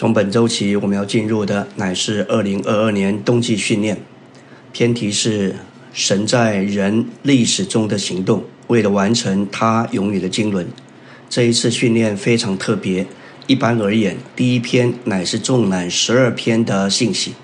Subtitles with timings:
[0.00, 4.00] 从本周起，我们要进入的乃是二零二二年冬季训练，
[4.72, 5.54] 偏题是
[5.92, 10.66] 神在人历史中的行动，为了完成他永远的经纶。
[11.28, 13.06] 这一次训练非常特别。
[13.46, 17.34] 一般而言，第一篇乃是重览十二篇的信息。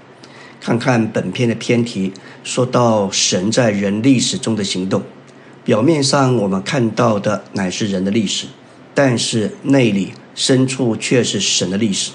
[0.59, 2.11] 看看本篇的偏题，
[2.43, 5.02] 说到神在人历史中的行动。
[5.62, 8.46] 表面上我们看到的乃是人的历史，
[8.95, 12.12] 但是内里深处却是神的历史。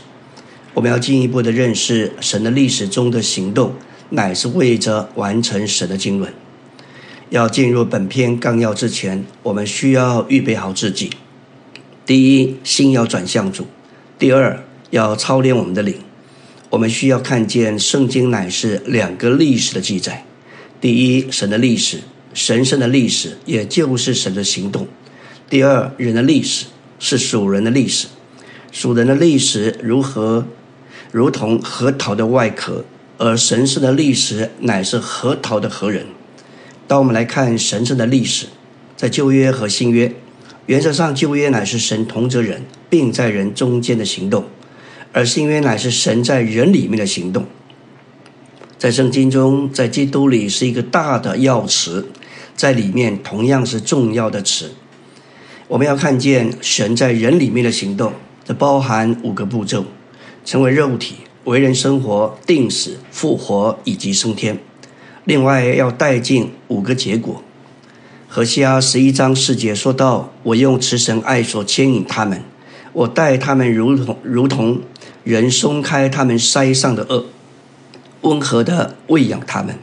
[0.73, 3.73] 我们要进一步的认识神的历史中的行动，
[4.11, 6.33] 乃是为着完成神的经纶。
[7.29, 11.11] 要进入本篇纲要之前，我们需要预备好自己。
[12.05, 13.63] 第一，心要转向主；
[14.18, 15.96] 第二，要操练我们的灵。
[16.69, 20.25] 我们需要看见圣经乃是两个历史的记载：
[20.79, 21.99] 第一，神的历史，
[22.33, 24.85] 神圣的历史，也就是神的行动；
[25.49, 28.07] 第二，人的历史，是属人的历史。
[28.71, 30.46] 属人的历史如何？
[31.11, 32.86] 如同核桃的外壳，
[33.17, 36.05] 而神圣的历史乃是核桃的核人。
[36.88, 38.47] 当我们来看神圣的历史，
[38.95, 40.13] 在旧约和新约，
[40.67, 44.45] 原则上旧约乃是神同着人，并在人中间的行动，
[45.11, 47.45] 而新约乃是神在人里面的行动。
[48.78, 52.07] 在圣经中，在基督里是一个大的要词，
[52.55, 54.72] 在里面同样是重要的词。
[55.67, 58.13] 我们要看见神在人里面的行动，
[58.45, 59.85] 这包含五个步骤。
[60.44, 64.58] 成为肉体，为人生活、定死、复活以及升天。
[65.25, 67.44] 另外要带进五个结果。
[68.28, 72.42] 何西阿十一章四节说到：“我用慈神爱所牵引他们，
[72.94, 74.81] 我待他们如同如同
[75.23, 77.25] 人松开他们腮上的恶，
[78.22, 79.78] 温和的喂养他们。”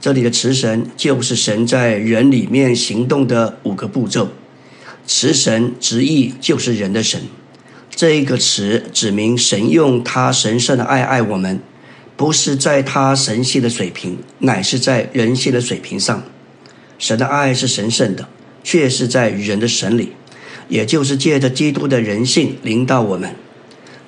[0.00, 4.28] 这里的慈神就是神在人里面行动的五个步骤。
[5.06, 7.22] 慈神直译就是人的神。
[7.96, 11.60] 这一个词指明神用他神圣的爱爱我们，
[12.16, 16.24] 不是在他神性的水平，乃是在人性的水平上。
[16.98, 18.28] 神的爱是神圣的，
[18.64, 20.12] 却是在人的神里，
[20.68, 23.36] 也就是借着基督的人性临到我们。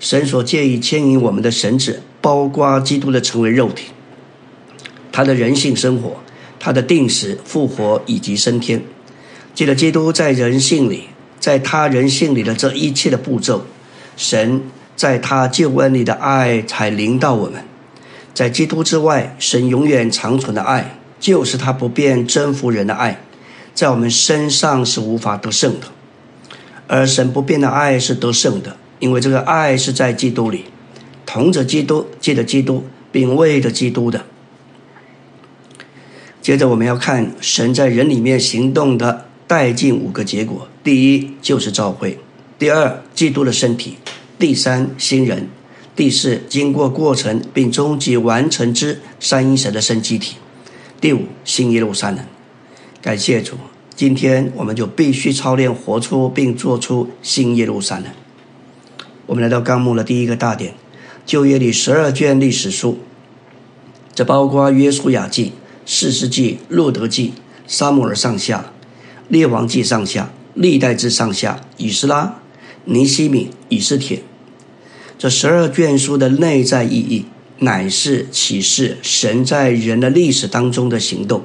[0.01, 3.93] 神所借以牵引我们的神子，包括基督的成为肉体，
[5.13, 6.21] 他的人性生活，
[6.59, 8.83] 他的定时、复活以及升天。
[9.55, 11.05] 借着基督在人性里，
[11.39, 13.65] 在他人性里的这一切的步骤。
[14.17, 14.63] 神
[14.97, 17.63] 在他救恩里的爱才临到我们，
[18.33, 23.21] 在基督之外，神永远长存的爱，就是他不变征服人的爱，
[23.75, 25.89] 在我们身上是无法得胜的，
[26.87, 30.65] 而神不变的爱是得胜的，因为这个爱是在基督里，
[31.27, 34.25] 同着基督，借着基督，并为着基督的。
[36.41, 42.19] 接着我们要看神在人里面行动的带进五个结果，第一就是召会。
[42.59, 43.99] 第二，基督的身体；
[44.39, 45.45] 第三，新人；
[45.97, 50.35] 第四，经过过程并终极完成之三一神的生机体；
[51.01, 52.19] 第五，新耶路撒冷。
[53.01, 53.57] 感谢主，
[53.95, 58.07] 今天我们就必须操练活出并做出新耶路撒冷。
[59.25, 60.75] 我们来到纲目的第一个大点，
[61.25, 62.99] 旧约里十二卷历史书，
[64.15, 65.53] 这包括约书亚记、
[65.87, 67.33] 四世纪、路德记、
[67.67, 68.71] 沙姆尔上下、
[69.29, 72.43] 列王记上下、历代志上下、以斯拉。
[72.89, 74.23] 尼西米、以斯帖，
[75.19, 77.25] 这十二卷书的内在意义，
[77.59, 81.43] 乃是启示神在人的历史当中的行动，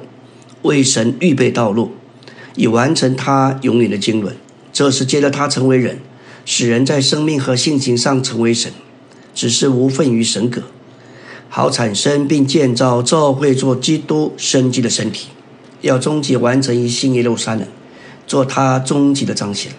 [0.62, 1.90] 为神预备道路，
[2.54, 4.36] 以完成他永远的经纶。
[4.72, 5.98] 这是接着他成为人，
[6.44, 8.72] 使人在生命和性情上成为神，
[9.34, 10.62] 只是无份于神格，
[11.48, 15.26] 好产生并建造教会做基督生机的身体，
[15.80, 17.66] 要终极完成于新耶路撒冷，
[18.28, 19.72] 做他终极的彰显。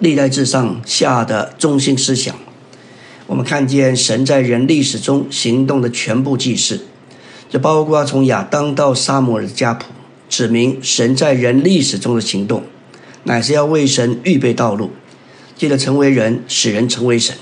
[0.00, 2.34] 历代至上下的中心思想，
[3.26, 6.80] 我们看见神在人历史中行动的全部记事，
[7.50, 9.84] 这包括从亚当到沙摩尔的家谱，
[10.30, 12.64] 指明神在人历史中的行动，
[13.24, 14.90] 乃是要为神预备道路，
[15.54, 17.36] 记得成为人，使人成为神，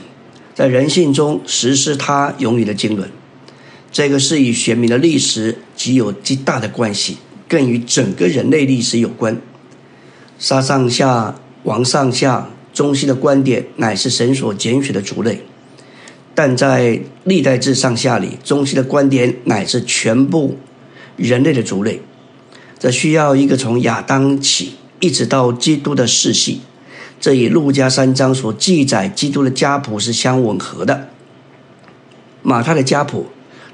[0.53, 3.09] 在人性中实施他永远的经纶。
[3.93, 7.19] 这个是与选民的历史极有极大的关系，
[7.49, 9.41] 更与整个人类历史有关。
[10.41, 11.37] 杀上下。
[11.69, 15.43] 王上下中心的观点乃是神所拣选的族类，
[16.35, 20.57] 但在历代志上下里，中心的观点乃是全部
[21.17, 22.01] 人类的族类。
[22.79, 26.63] 这需要一个从亚当起一直到基督的世系，
[27.21, 31.11] 这与路加三章所记载基督的家谱是相吻合的。
[32.41, 33.27] 马太的家谱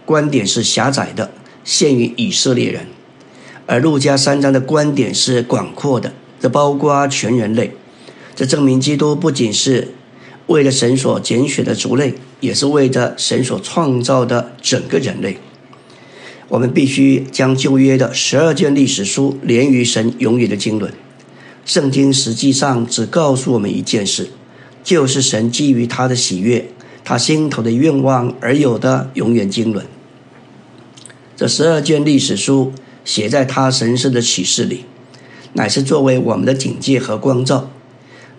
[0.04, 1.30] 观点是狭窄的，
[1.62, 2.88] 限于以色列人，
[3.66, 6.12] 而路加三章的观点是广阔的。
[6.40, 7.74] 这包括全人类，
[8.34, 9.88] 这证明基督不仅是
[10.46, 15.38] 为了神所拣选的族类，也是为着神所创造的整个人类。
[16.48, 20.92] 我们必须将旧约的十二卷历史书连于神永远的经纶。
[21.64, 24.28] 圣经实际上只告诉我们一件事，
[24.82, 26.68] 就是神基于他的喜悦、
[27.02, 29.86] 他心头的愿望而有的永远经纶。
[31.34, 32.72] 这十二卷历史书
[33.04, 34.84] 写在他神圣的启示里，
[35.54, 37.70] 乃是作为我们的警戒和光照。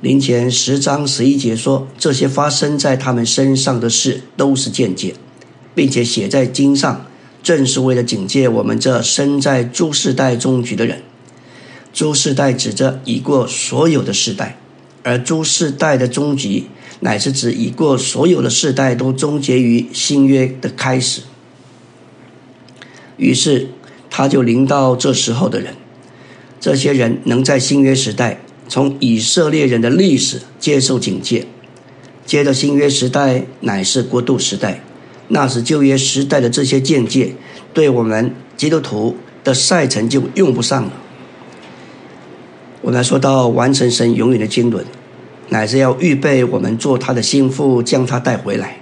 [0.02, 5.16] 林前十章十一节说，这些发生在他们身上的事都是间接，
[5.74, 7.06] 并且写在经上，
[7.42, 11.02] 正是为了警戒我们这身在诸世代中局的人。
[11.94, 14.58] 诸世代指着已过所有的世代，
[15.02, 16.68] 而诸世代的终极，
[17.00, 21.22] 乃是指已过所有的世代都终结于新约的开始。
[23.16, 23.70] 于是，
[24.10, 25.74] 他就临到这时候的人，
[26.60, 28.42] 这些人能在新约时代。
[28.68, 31.46] 从以色列人的历史接受警戒，
[32.26, 34.84] 接着新约时代乃是国度时代，
[35.28, 37.36] 那时旧约时代的这些见解，
[37.74, 40.92] 对我们基督徒的赛程就用不上了。
[42.82, 44.84] 我们说到完成神永远的经纶，
[45.50, 48.78] 乃是要预备我们做他的心腹，将他带回来。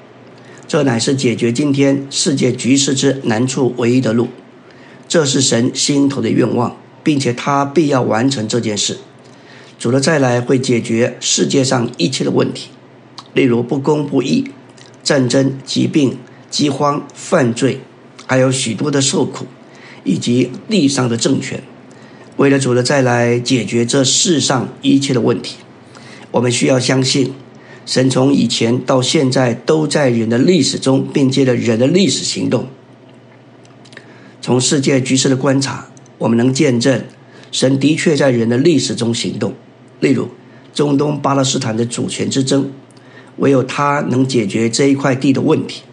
[0.68, 4.30] 这乃是解决今天世界局势之难处唯一的路。
[5.08, 8.98] 这是神心头的愿望，并且他必要完成这件事。
[9.84, 12.70] 主的再来会解决世界上一切的问题，
[13.34, 14.50] 例如不公不义、
[15.04, 16.18] 战争、疾病、
[16.50, 17.82] 饥荒、犯罪，
[18.26, 19.46] 还有许多的受苦，
[20.06, 21.62] 以及地上的政权。
[22.38, 25.58] 为了主的再来解决这世上一切的问题，
[26.32, 27.34] 我们需要相信，
[27.86, 32.70] 神从以前到现在都在人的历史中，并借着人的历史行动。
[34.42, 35.90] 从世界局势的观察，
[36.20, 37.04] 我们能见证
[37.52, 39.54] 神的确在人的历史中行动。
[40.04, 40.28] 例如，
[40.74, 42.70] 中东巴勒斯坦的主权之争，
[43.38, 45.84] 唯有他能解决这一块地的问题。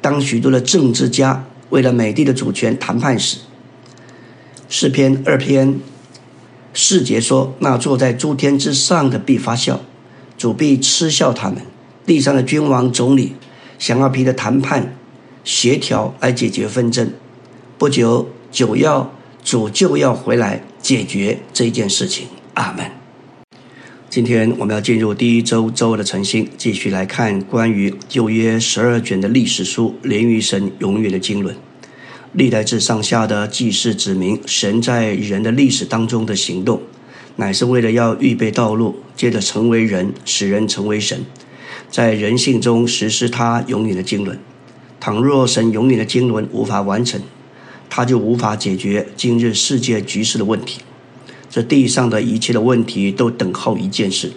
[0.00, 3.38] 当许多的政治家为了美帝的主权谈判时，
[4.68, 5.78] 诗篇二篇
[6.74, 9.80] 四节说：“那坐在诸天之上的必发笑，
[10.36, 11.58] 主必嗤笑他们。
[12.04, 13.36] 地上的君王总理
[13.78, 14.96] 想要凭着谈判
[15.44, 17.12] 协调来解决纷争。
[17.78, 19.12] 不久，就要
[19.44, 23.01] 主就要回来解决这件事情。”阿门。
[24.12, 31.56] 今天我们要进入第一周周二的晨星，继续来看关于旧约十二卷的历史书，连于神永远的经纶。
[32.34, 36.82] 历代至上下的记事指明，神在人的历史当中的行动，
[37.36, 41.24] 乃是为了要预备道路，接着成为人，使人成为神，
[41.90, 44.38] 在人性中实施他永远的经纶。
[45.00, 47.18] 倘若神永远的经纶无法完成，
[47.88, 50.82] 他就无法解决今日世界局势的问题。
[51.52, 54.32] 这地上的一切的问题都等候一件事：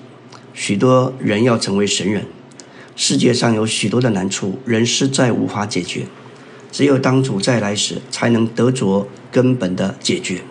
[0.53, 2.25] 许多人要成为神人。
[2.97, 6.07] 世界上有许多的难处，人实在无法解决。
[6.73, 10.41] 只有当主再来时，才能得着根本的解决。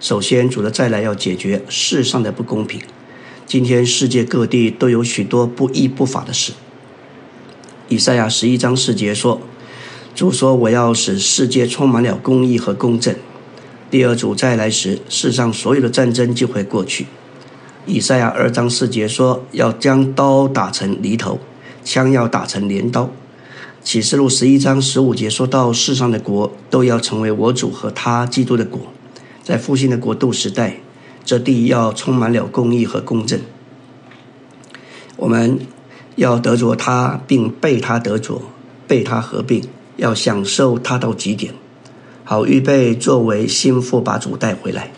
[0.00, 2.80] 首先，主的再来要解决世上的不公平。
[3.44, 6.54] 今天世界各地都有许多不义不法的事。
[7.90, 9.42] 以赛亚十一章四节说
[10.16, 13.14] ：“主说，我要使世界充满了公义和公正。”
[13.90, 17.06] 第二组再来时，世上所有的战争就会过去。
[17.86, 21.38] 以赛亚二章四节说：“要将刀打成犁头，
[21.82, 23.10] 枪要打成镰刀。”
[23.82, 28.80] 启示录十一章十五节说到：“世上的国都要成为我主和他基督的国。”
[29.42, 30.80] 在复兴的国度时代，
[31.24, 33.40] 这地要充满了公义和公正。
[35.16, 35.58] 我们
[36.16, 38.42] 要得着他，并被他得着，
[38.86, 39.64] 被他合并，
[39.96, 41.54] 要享受他到极点。
[42.30, 44.92] 好，预备作为心腹把主带回来。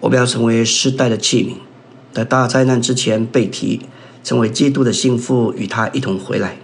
[0.00, 1.52] 我们要成为世代的器皿，
[2.12, 3.82] 在大灾难之前被提，
[4.24, 6.58] 成为基督的心腹，与他一同回来，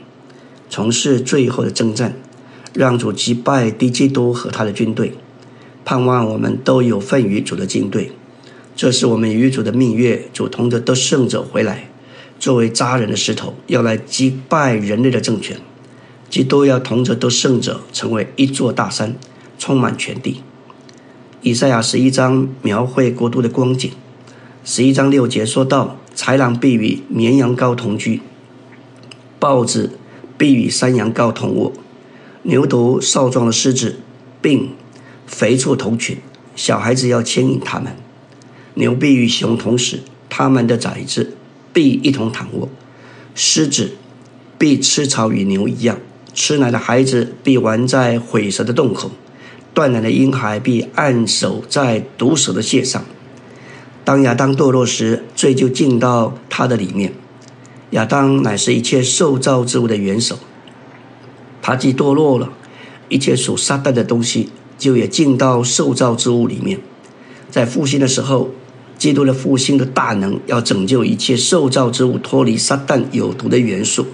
[0.69, 2.17] 从事最后的征战，
[2.73, 5.13] 让主击败敌基督和他的军队。
[5.85, 8.11] 盼望我们都有份于主的军队。
[8.75, 11.89] 这是我们与主的蜜月，主同着得胜者回来，
[12.41, 15.57] 作为扎人的石头，要来击败人类的政权。
[16.29, 19.15] 基督要同着得胜者，成为一座大山。
[19.59, 20.43] 充满全地。
[21.43, 23.91] 以赛亚十一章描绘国度的光景。
[24.65, 28.23] 十一章六节说到：豺狼必与绵羊羔同居，
[29.39, 29.99] 豹子
[30.39, 31.73] 必与山羊羔同卧，
[32.45, 34.01] 牛犊少壮的狮子
[34.41, 34.71] 并
[35.27, 36.17] 肥畜同群，
[36.57, 37.95] 小孩子要牵引他们。
[38.75, 41.37] 牛必与熊同食，他们的崽子
[41.73, 42.69] 必一同躺卧。
[43.35, 43.97] 狮子
[44.57, 45.99] 必吃草与牛一样，
[46.33, 49.11] 吃奶的孩子必玩在毁蛇的洞口。
[49.75, 53.05] 断奶的婴孩必按守在毒蛇的穴上。
[54.05, 57.13] 当亚当堕落时，罪就进到他的里面。
[57.91, 60.39] 亚当乃是一切受造之物的元首，
[61.61, 62.51] 他既堕落了，
[63.09, 66.81] 一切属撒旦的东西就也进到受造之物里面。
[67.51, 68.51] 在复兴的时候，
[68.99, 74.07] 基督的复兴的大能要拯救一切受造之物脱离撒旦有毒的元素，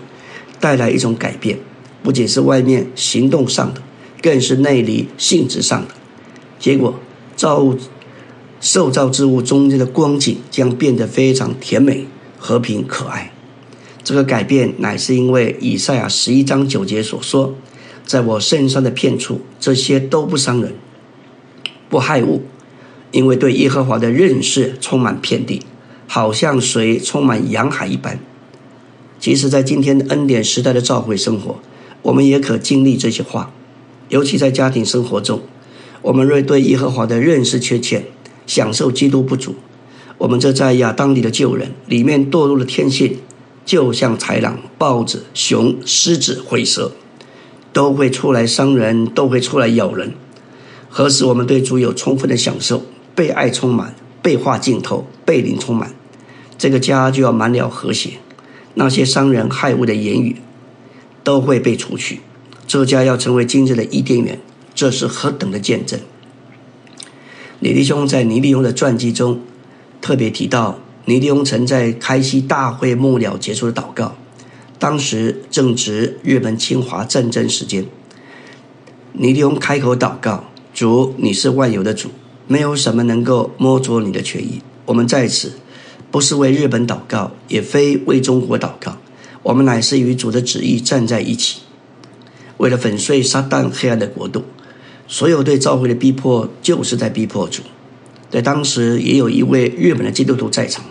[0.59, 1.59] 带来一种改变，
[2.03, 3.81] 不仅是外面行动上的，
[4.23, 5.95] 更是内里性质上的。
[6.59, 6.99] 结果，
[7.37, 7.77] 造物
[8.61, 12.07] 受造之物中间的光景将变得非常甜美、
[12.39, 13.33] 和平、可爱。
[14.03, 17.55] 这个改变乃是因为以赛亚十一章九节所说
[18.05, 20.75] ：“在我身上的片处，这些都不伤人，
[21.89, 22.43] 不害物，
[23.13, 25.63] 因为对耶和华的认识充满遍地，
[26.07, 28.19] 好像水充满洋海一般。”
[29.21, 31.59] 即使在今天的恩典时代的召会生活，
[32.03, 33.53] 我们也可经历这些话，
[34.11, 35.41] 尤其在家庭生活中，
[36.03, 38.05] 我们若对耶和华的认识缺欠，
[38.47, 39.55] 享受基督不足，
[40.19, 43.17] 我们这在亚当里的旧人里面堕入了天性。
[43.67, 46.91] 就像豺狼、豹子、熊、狮子、灰蛇，
[47.73, 50.13] 都会出来伤人，都会出来咬人。
[50.89, 52.83] 何时我们对主有充分的享受，
[53.15, 55.95] 被爱充满，被化浸透，被灵充满，
[56.59, 58.15] 这个家就要满了和谐。
[58.75, 60.37] 那些伤人害物的言语
[61.23, 62.21] 都会被除去，
[62.71, 64.39] 这家要成为今日的伊甸园。
[64.77, 65.99] 这是何等的见证！
[67.59, 69.41] 李弟兄在尼利翁的传记中
[70.01, 70.79] 特别提到。
[71.07, 74.15] 尼利翁曾在开西大会末了结束的祷告，
[74.79, 77.85] 当时正值日本侵华战争时间。
[79.15, 82.11] 尼利翁开口祷告：“主，你是万有的主，
[82.47, 84.63] 没有什么能够摸着你的权益。
[84.85, 85.55] 我们在此
[86.13, 88.97] 不是为日本祷告，也非为中国祷告，
[89.43, 91.63] 我们乃是与主的旨意站在一起，
[92.61, 94.45] 为了粉碎撒旦黑暗的国度。
[95.09, 97.63] 所有对教会的逼迫，就是在逼迫主。”
[98.31, 100.85] 在当时，也有一位日本的基督徒在场。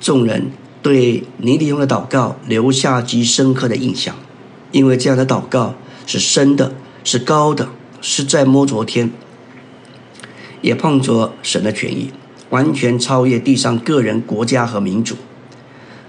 [0.00, 0.50] 众人
[0.82, 4.14] 对尼迪翁的祷告留下极深刻的印象，
[4.70, 5.74] 因为这样的祷告
[6.06, 7.70] 是深的，是高的，
[8.02, 9.10] 是在摸着天，
[10.60, 12.10] 也碰着神的权益，
[12.50, 15.16] 完全超越地上个人、国家和民主。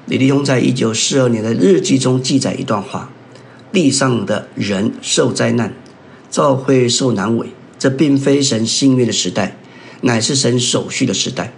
[0.08, 3.10] 李立翁在一九四二年的日记中记载一段话：
[3.72, 5.74] 地上的人受灾难，
[6.30, 7.48] 教会受难为，
[7.78, 9.58] 这并非神幸运的时代。
[10.02, 11.52] 乃是神手续的时代，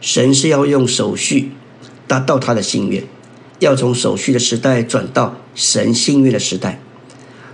[0.00, 1.52] 神是要用手续
[2.06, 3.04] 达到他的心愿，
[3.58, 6.80] 要从手续的时代转到神心愿的时代。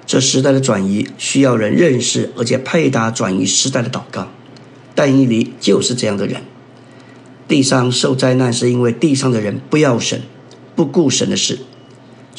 [0.06, 4.28] 这时代的转移需要人认识，而且配搭转移时代的祷告。
[4.94, 6.42] 但以理就是这样的人。
[7.48, 10.22] 地上受灾难是因为地上的人不要神，
[10.76, 11.58] 不顾神的事。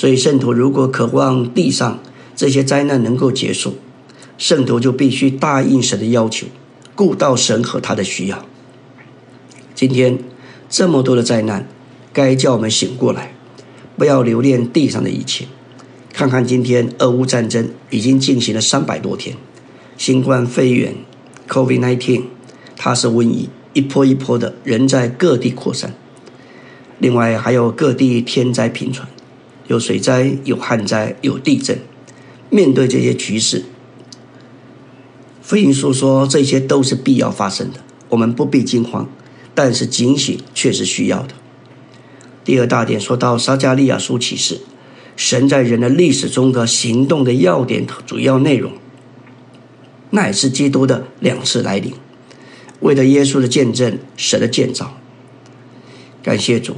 [0.02, 2.00] 所以圣徒如果渴望地上
[2.36, 3.76] 这些灾难能够结束，
[4.36, 6.48] 圣徒就必须答应神的要求。
[6.96, 8.44] 顾到神和他的需要。
[9.76, 10.18] 今天
[10.68, 11.68] 这么多的灾难，
[12.12, 13.36] 该叫我们醒过来，
[13.96, 15.46] 不要留恋地上的一切。
[16.12, 19.38] 看看今天俄乌战争已经进行了三百多天，
[19.98, 20.96] 新冠肺炎
[21.48, 22.24] （COVID-19）
[22.76, 25.94] 它是瘟疫，一波一波的人在各地扩散。
[26.98, 29.08] 另外还有各地天灾频传，
[29.68, 31.80] 有水灾、有旱灾、有地震。
[32.50, 33.64] 面对这些局势。
[35.42, 39.10] 福音书说这些都是必要发生的，我们不必惊慌，
[39.56, 41.34] 但是警醒却是需要的。
[42.44, 44.62] 第二大点说到撒加利亚书启示，
[45.16, 48.72] 神在人的历史中的行动的要点和主要内容，
[50.10, 51.94] 乃是基督的两次来临，
[52.80, 54.98] 为了耶稣的见证，神的建造。
[56.24, 56.76] 感谢主，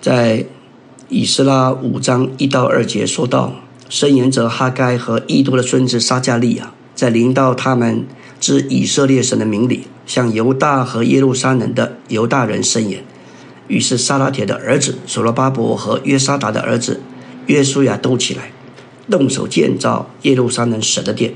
[0.00, 0.44] 在
[1.12, 3.56] 以斯拉五章一到二节说到，
[3.90, 6.72] 申言者哈该和异多的孙子撒加利亚。
[6.94, 8.06] 在临到他们
[8.40, 13.04] 之以色列神的名里，向犹大和耶路撒冷的犹大人伸言。
[13.68, 17.02] 于是撒拉铁的儿子所罗巴伯和约沙达的儿子
[17.44, 18.50] 约书亚都起来，
[19.10, 21.34] 动手建造耶路撒冷神的殿。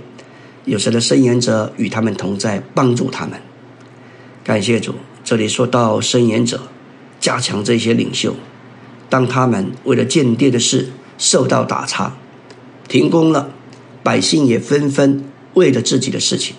[0.65, 3.39] 有神的申言者与他们同在，帮助他们。
[4.43, 6.63] 感谢主，这里说到申言者
[7.21, 8.35] 加强这些领袖，
[9.09, 12.17] 当他们为了建殿的事受到打叉，
[12.89, 13.51] 停工了，
[14.03, 15.25] 百姓也纷纷。
[15.55, 16.55] 为了自己的事情，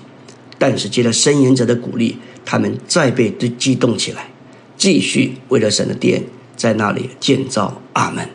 [0.58, 4.32] 但是接了申言者的鼓励，他们再被激动起来，
[4.76, 6.24] 继续为了神的殿
[6.56, 7.80] 在那里建造。
[7.94, 8.28] 阿门。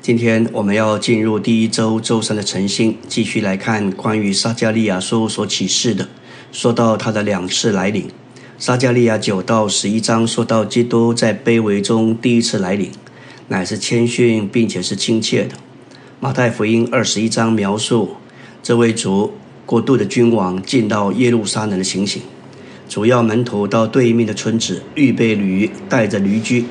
[0.00, 6.08] 今天我们要进入第一周周三的晨星，继续来看关于撒加利亚书所启示的。
[6.50, 8.08] 说到他的两次来临，
[8.62, 12.92] 撒加利亚九到十一章说到基督在卑微中第一次来临，
[13.48, 15.56] 乃是谦逊并且是亲切的。
[16.20, 18.14] 马太福音二十一章描述
[18.62, 19.32] 这位主。
[19.66, 22.22] 过度的君王进到耶路撒冷的情形，
[22.88, 26.66] 主要门徒到对面的村子预备驴，带着驴驹，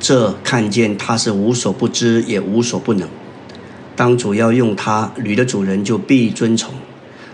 [0.00, 3.08] 这看见他是无所不知，也无所不能。
[3.94, 6.74] 当主要用他，驴的主人就必遵从。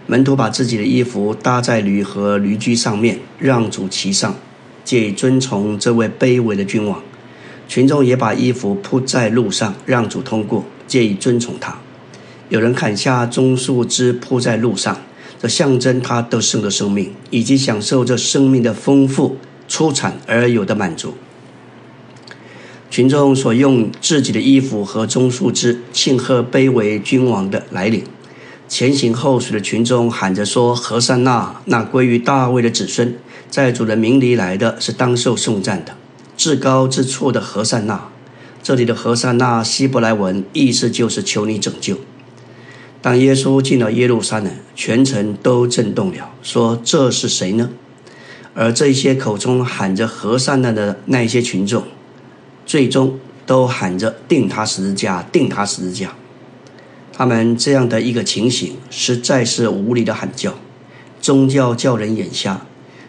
[0.06, 4.34] 门徒把自己的衣服搭在驴和驴驹上面，让主骑上，
[4.84, 7.02] 借以遵从这位卑微的君王。
[7.68, 11.78] 群众也把衣服铺在路上，让主通过，借以遵从他。
[12.48, 14.98] 有人砍下棕树枝铺在路上，
[15.40, 21.14] 这象征他得胜的生命，以及享受这生命的丰富、出产而有的满足。
[22.90, 28.04] 群众所用自己的衣服和棕树枝庆贺卑微君王的来临。
[28.72, 33.14] 前行后随的群众喊着说：“何善那，那归于大卫的子孙，
[33.50, 35.94] 在主的名里来的是当受颂赞的，
[36.38, 38.08] 至高之处的何善那。”
[38.62, 41.98] 这里的何善那希伯来文意思就是求你拯救。
[43.02, 47.68] 当耶稣进了耶路撒冷，全城都震动了，说：“这是谁呢？”
[48.56, 51.84] 而这些口中喊着何善那的那些群众，
[52.64, 56.14] 最终都喊着定他十字架，定他十字架。
[57.12, 60.54] 他们这样的一个情形，实在是无理的喊叫。
[61.20, 62.66] 宗教叫人眼瞎，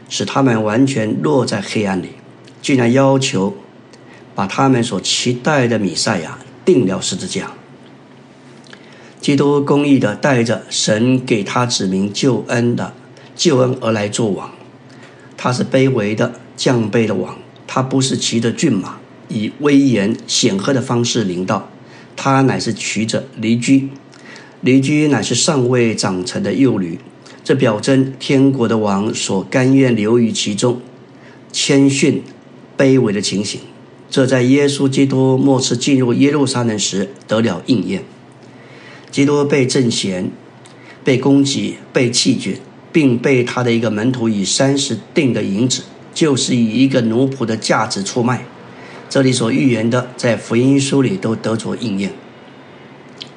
[0.07, 2.09] 使他们完全落在黑暗里，
[2.61, 3.55] 竟然要求
[4.35, 7.53] 把他们所期待的米赛亚定了十字架。
[9.19, 12.93] 基督公义的带着神给他指明救恩的
[13.35, 14.51] 救恩而来做王，
[15.37, 18.97] 他是卑微的降卑的王，他不是骑着骏马
[19.29, 21.69] 以威严显赫的方式领导，
[22.15, 23.89] 他乃是骑着驴驹。
[24.61, 26.97] 驴驹乃是尚未长成的幼驴，
[27.43, 30.79] 这表征天国的王所甘愿留于其中，
[31.51, 32.23] 谦逊、
[32.77, 33.59] 卑微的情形。
[34.09, 38.03] 这在耶稣基督末次进入耶路撒冷时得了应验。
[39.11, 40.31] 基督被正贤、
[41.03, 42.59] 被攻击、被弃绝，
[42.91, 48.45] 并被他的一个门徒以三十锭的银子，就是以一个奴仆的价值出卖。
[49.13, 52.11] 这里所预言的，在福音书里都得着应验。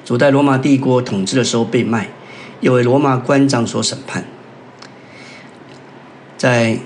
[0.03, 2.09] 主在罗马帝国统治的时候被卖，
[2.61, 4.25] 又为罗马官长所审判。
[6.35, 6.79] 在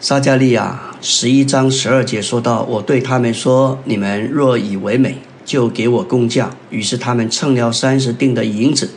[0.00, 8.92] 撒加利亚十一章十二节说到：“我对他们说，你们若以为美，就给我工匠。”于是他们称了三十锭的银子，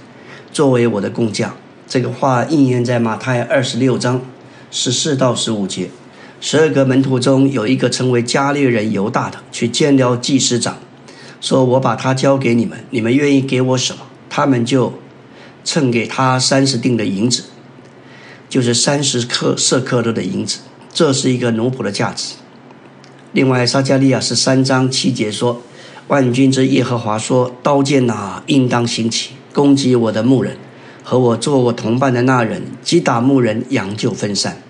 [0.53, 1.53] 作为我的工匠。
[1.85, 4.21] 这个话应验在马太二十六章
[4.71, 5.89] 十四到十五节。
[6.39, 10.77] 十二个门徒中有一个称为加略人犹大的，去见了祭司长。
[11.41, 14.03] 说：“我把他交给你们，你们愿意给我什么？
[14.29, 14.93] 他们就
[15.63, 17.43] 称给他三十锭的银子，
[18.49, 20.59] 就是三十克色克勒的银子。
[20.93, 22.35] 这是一个奴仆的价值。
[23.33, 25.61] 另外，撒加利亚十三章七节说
[26.07, 30.57] ：‘万军之耶和华说：刀剑呐，应当兴起，攻击我的牧人
[31.03, 34.61] 和我做我同伴的那人，击打牧人，羊就分散。’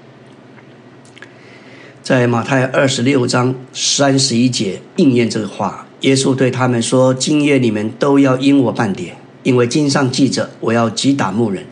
[2.07, 11.65] 在马太二十六章三十一节应验这个话。”耶稣对他们说：“今夜你们都要因我半点，因为经上记着，我要击打牧人，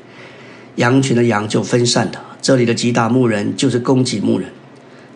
[0.76, 2.36] 羊群的羊就分散了。
[2.42, 4.50] 这里的击打牧人，就是攻击牧人。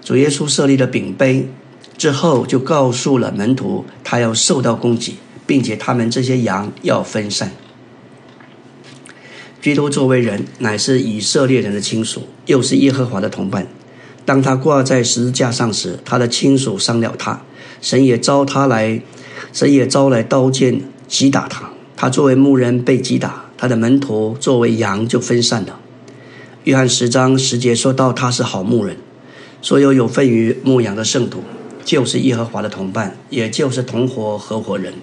[0.01, 1.49] 主耶稣设立了饼杯
[1.97, 7.51] 之后，就告诉了门徒，他要受到攻击，并且他们这些羊要分散。
[9.61, 13.67] 基督作为人，乃是以色列人的亲属，又是耶和华的同伴。
[14.29, 17.41] 当他挂在十字架上时，他的亲属伤了他。”
[17.81, 19.01] 神也招他来，
[19.51, 21.71] 神也招来刀剑击打他。
[21.95, 25.79] 他作为牧人被击打，他的门徒作为羊就分散了。
[26.65, 28.97] 约翰十章十节说到他是好牧人，
[29.63, 31.41] 所有有份于牧羊的圣徒，
[31.83, 34.93] 就是耶和华的同伴，也就是同伙合伙人，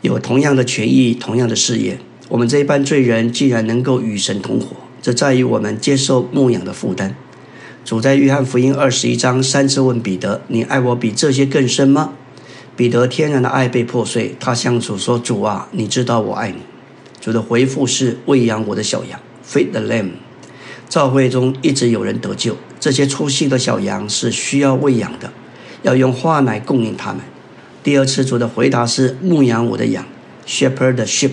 [0.00, 1.98] 有同样的权益，同样的事业。
[2.30, 4.68] 我们这一班罪人既然能够与神同伙，
[5.02, 7.14] 这在于我们接受牧养的负担。
[7.84, 12.12] 主在约翰福音二十一章三次问彼得：“你爱我比这些更深吗？”
[12.76, 16.58] 彼得天然的爱被破碎，他向主说：“主啊，你知道我爱你。”
[17.20, 20.10] 主的回复是：“喂养我的小羊，feed the lamb。”
[20.88, 25.32] 教会中一直有人得救，这些粗细的小羊是需要喂养的，
[25.82, 27.20] 要用话来供应他们。
[27.82, 30.04] 第二次主的回答是：“牧养我的羊
[30.46, 31.32] ，shepherd the sheep。”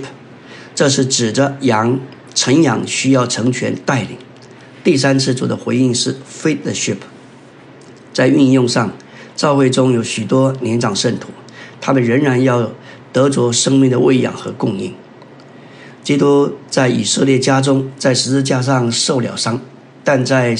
[0.75, 1.99] 这是指着羊
[2.35, 4.17] 成养需要成全带领。
[4.87, 6.95] 第三次主的回应是 “feed the sheep”。
[8.13, 8.93] 在运用上，
[9.35, 11.27] 教会中有许多年长圣徒，
[11.81, 12.71] 他们仍然要
[13.11, 14.93] 得着生命的喂养和供应。
[16.05, 19.59] 基督在以色列家中，在十字架上受了伤，
[20.05, 20.55] 但在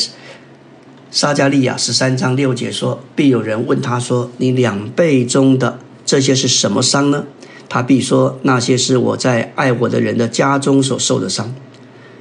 [1.09, 7.23] 撒加利亚十三章六节说：“必有人问他说：‘你两倍中的这些是什么伤呢？’
[7.69, 11.55] 他必说：‘那些是我在爱我的人的家中所受的伤。’”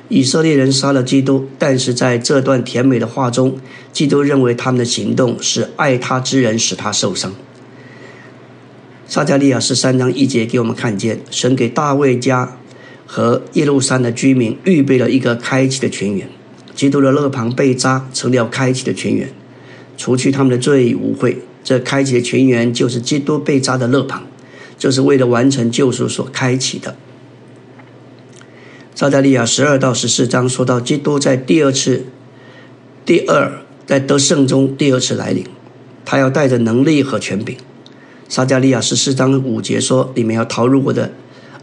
[0.09, 3.57] 以色列人杀了基督，但是在这段甜美的话中，
[3.93, 7.35] 基督认为他们的行动是爱他之人使他受伤。
[9.09, 12.57] 撒加利亚十三章一节给我们看见，神给大卫家
[13.05, 16.29] 和耶路撒的居民预备了一个开启的泉源。
[16.75, 19.31] 基督的肋旁被扎，成了开启的泉源，
[19.97, 21.39] 除去他们的罪无悔。
[21.65, 24.25] 这开启的泉源就是基督被扎的肋旁，
[24.79, 26.97] 就是为了完成救赎所开启的。
[28.97, 32.07] 撒加利亚十二到十四章说到，基督在第二次、
[33.05, 35.45] 第二在得胜中第二次来临，
[36.07, 37.55] 他要带着能力和权柄。
[38.27, 41.13] 撒加利亚十四章五节说：“你们要逃入我的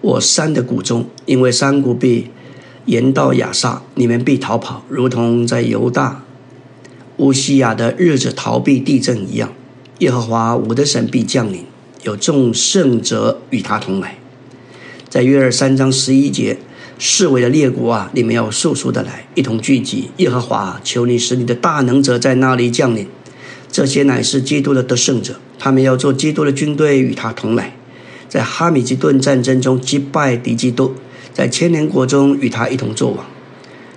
[0.01, 2.29] 我山的谷中，因为山谷必
[2.85, 6.23] 延到亚萨，你们必逃跑，如同在犹大
[7.17, 9.51] 乌西亚的日子逃避地震一样。”
[9.97, 11.65] 耶和华我的神必降临，
[12.03, 14.19] 有众圣者与他同来。
[15.09, 16.57] 在约二三章十一节，
[17.05, 20.09] 四围的列国啊，你们要速速的来，一同聚集。
[20.17, 23.05] 耶和华，求你使你的大能者在那里降临。
[23.69, 27.75] 这些乃是基督的得胜者，他们要做基督的军队与他同来，
[28.29, 30.93] 在哈米吉顿战争中击败敌基督，
[31.33, 33.25] 在千年国中与他一同作王。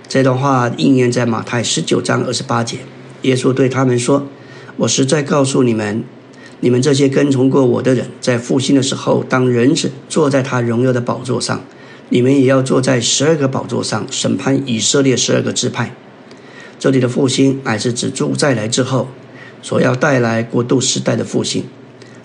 [0.09, 2.79] 这段话应验在马太十九章二十八节，
[3.21, 4.27] 耶稣对他们说。
[4.75, 6.03] 我实在告诉你们，
[6.59, 11.63] 你们这些跟从过我的人，在复兴的时候，当人子坐在他荣耀的宝座上，
[12.09, 15.93] 你们也要坐在十二个宝座上，审判以色列十二个支派。
[16.79, 19.07] 这里的复兴乃是指主再来之后
[19.61, 21.63] 所要带来国度时代的复兴。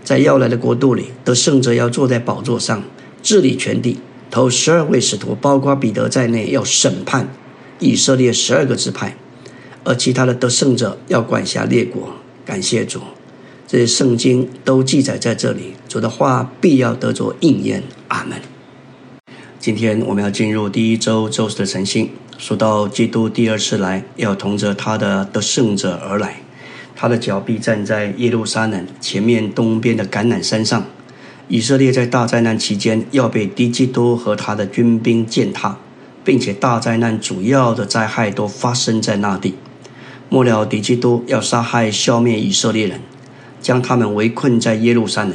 [0.04, 2.82] 在要来的国度里，得胜者要坐在宝座上，
[3.22, 3.98] 治理全地。
[4.30, 7.32] 头十二位使徒，包括彼得在内，要审判
[7.78, 9.16] 以色列十二个支派，
[9.84, 12.14] 而其他的得胜者要管辖列国。
[12.44, 13.00] 感谢主，
[13.68, 15.74] 这些圣经都记载在这里。
[15.88, 17.82] 主的话必要得着应验。
[18.08, 18.51] 阿门。
[19.62, 26.42] 今天我们要进入第一周周四的晨星，说到基督第二次来，要同着他的得胜者而来。
[26.96, 30.84] 他的脚必站在耶路撒冷前面东边的橄榄山上。
[31.46, 35.78] 以色列在大灾难期间要被敌基督和他的军兵践踏，
[36.24, 39.54] 并且大灾难主要的灾害都发生在那地。
[40.28, 43.00] 末了，敌基督要杀害、消灭以色列人，
[43.60, 45.34] 将他们围困在耶路撒冷。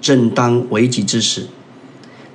[0.00, 1.48] 正当危急之时，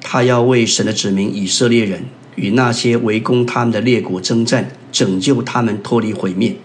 [0.04, 2.04] 他要为神的子民以色列人
[2.36, 6.58] 与那些围攻他们的列国征战，拯救他们脱离毁灭。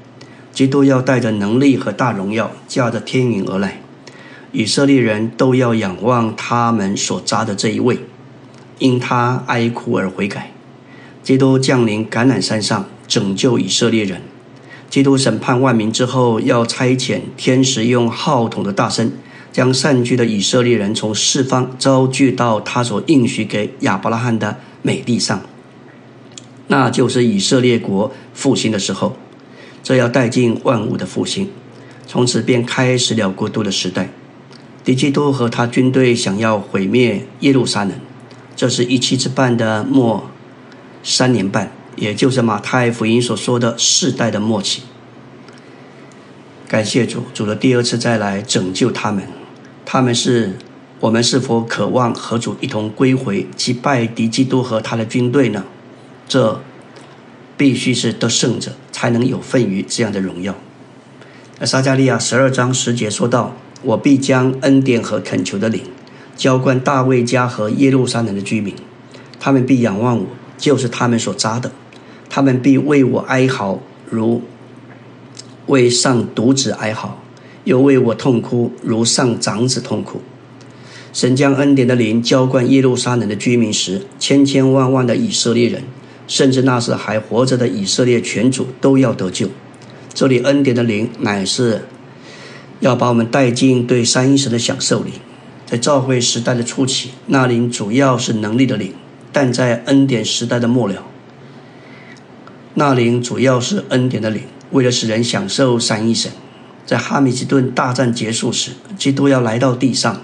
[0.52, 3.80] 基督要带着能力和大荣耀，驾着天云而来。
[4.50, 8.00] 以色列人都要仰望他们所扎的这一位，
[8.78, 10.50] 因他哀哭而悔改。
[11.22, 14.22] 基督降临橄榄山上，拯救以色列人。
[14.90, 19.12] 基督审判万民之后，要差遣天使用号筒的大声，
[19.52, 25.42] 将散居的以色列人从四方招聚到他所应许给亚伯拉罕的美地上，
[26.68, 29.16] 那就是以色列国复兴的时候。
[29.82, 31.48] 这要带进万物的复兴，
[32.06, 34.10] 从此便开始了国度的时代。
[34.84, 37.92] 敌基督和他军队想要毁灭耶路撒冷，
[38.54, 40.30] 这是一期之半的末
[41.02, 41.72] 三年半。
[41.96, 44.82] 也就是马太福音所说的世代的末期。
[46.68, 49.37] 感谢主，主的第二次再来拯救他们。
[49.90, 50.52] 他们是
[51.00, 55.64] 我们是否渴望和主一同归回，击败敌基督和他的军队呢？
[56.28, 56.60] 这
[57.56, 60.54] 必须是得胜者才能有份于这样的荣耀。
[61.58, 65.80] 那撒加利亚十二章十节说道：“我必将恩典和恳求的灵
[66.36, 68.74] 浇灌大卫家和耶路撒冷的居民，
[69.40, 70.26] 他们必仰望我，
[70.58, 71.72] 就是他们所扎的。”
[72.28, 74.42] 他们必为我哀嚎，如
[75.68, 77.18] 为上独子哀嚎；
[77.68, 80.22] 又为我痛哭，如上长子痛哭。
[81.12, 85.82] 神将恩典的灵浇灌耶路撒冷的居民时，千千万万的以色列人，
[86.26, 89.50] 甚至那时还活着的以色列全族都要得救。
[90.14, 91.84] 这里恩典的灵乃是
[92.80, 95.12] 要把我们带进对三一神的享受里。
[95.66, 98.92] 在召会时代的初期，那灵主要是能力的灵；
[99.30, 101.04] 但在恩典时代的末了，
[102.72, 106.32] 那灵主要是恩典的灵，为了使人享受三一神。
[106.88, 110.22] 在哈米吉顿大战结束时，基督要来到地上，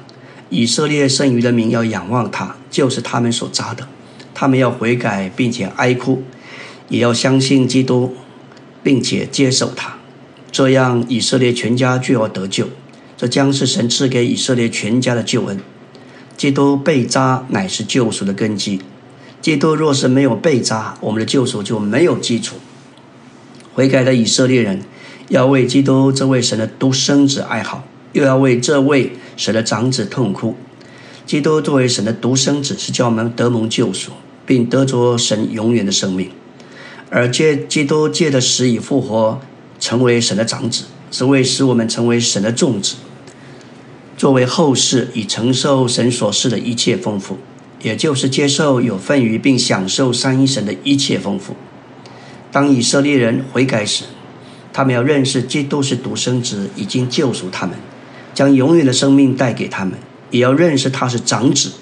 [0.48, 3.86] 以色列剩余的民要仰望他，就是他们所扎的。
[4.32, 6.22] 他们要悔改，并且哀哭，
[6.88, 8.14] 也要相信基督，
[8.82, 9.98] 并且接受他。
[10.50, 12.70] 这样，以色列全家就要得救。
[13.18, 15.60] 这将是神赐给以色列全家的救恩。
[16.34, 18.80] 基督被扎乃是救赎的根基。
[19.42, 22.56] 基督若是没有被扎，我们的救赎就没有基础。
[23.74, 24.82] 悔改的以色列人
[25.28, 27.82] 要为基督这位神的独生子哀嚎，
[28.12, 30.56] 又要为这位神的长子痛哭。
[31.26, 34.12] 基督作为神的独生子，是叫我们得蒙救赎，
[34.44, 36.28] 并得着神永远的生命；
[37.08, 39.40] 而借基督借的死以复活，
[39.80, 42.96] 成为神的长子，是为使我们成为神的众子。
[44.18, 47.38] 作为后世以承受神所示的一切丰富，
[47.82, 51.56] 也就是接受有份于并享受三一神的一切丰富。
[52.52, 54.04] 当以色列人悔改时，
[54.74, 57.76] 他们要认识基督是独生子，已经救赎他们，
[58.34, 59.94] 将永远的生命带给他们；
[60.32, 61.74] 也要认识他是长子，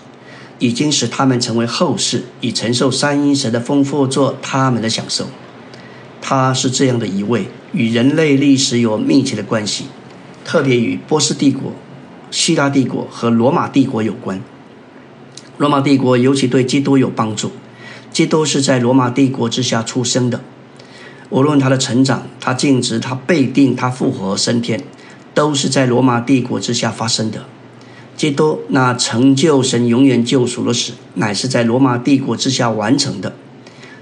[0.58, 5.26] 已经使他们成为后世，以承受三一神的丰富做他们的享受。
[6.20, 9.86] 他是这样的一位，与人类历史有密切的关系，
[10.44, 11.72] 特别与波斯帝国、
[12.30, 14.38] 希腊帝国和罗马帝国有关。
[15.56, 17.52] 罗马帝国尤其对基督有帮助，
[18.12, 20.42] 基督是在罗马帝国之下出生的。
[21.32, 24.84] 无论他的成长、他尽职、他被定、他复活升天，
[25.34, 27.46] 都是在罗马帝国之下发生的。
[28.16, 33.32] 基督那成就神永远救赎的事，乃是在罗马帝国之下完成的。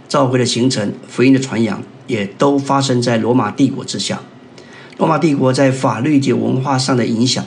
[0.08, 1.82] 教会的形成、福音的传扬。
[2.10, 4.20] 也都发生在罗马帝国之下。
[4.98, 7.46] 罗马帝国在法律及文化上的影响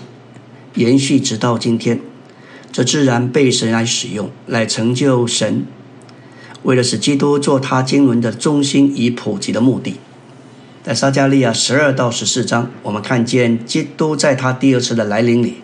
[0.76, 2.00] 延续直到今天，
[2.72, 5.66] 这自然被神来使用，来成就神
[6.64, 9.96] 为了使基督做他经纶的中心以普及的目的。
[10.84, 15.56] 在撒加利亚十二到十四章，我们看见基督在他第二次的来临里，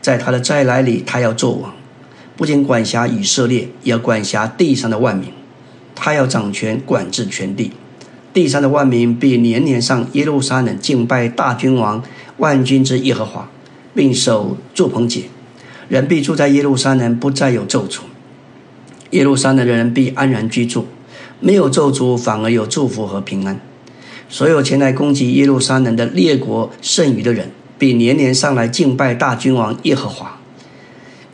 [0.00, 1.72] 在他的再来里，他要做王，
[2.36, 5.28] 不仅管辖以色列，也要管辖地上的万民，
[5.94, 7.70] 他要掌权管制全地。
[8.32, 12.02] 地上的万民必年年上耶路撒冷敬拜大君王
[12.36, 13.48] 万军之耶和华，
[13.94, 15.22] 并守祝棚节。
[15.88, 18.00] 人必住在耶路撒冷，不再有咒诅。
[19.10, 20.86] 耶路撒冷的人必安然居住，
[21.40, 23.60] 没有咒诅，反而有祝福和平安。
[24.28, 30.40] 所有前来攻击耶路撒冷的列国剩余的人，必年年上来敬拜大君王耶和华。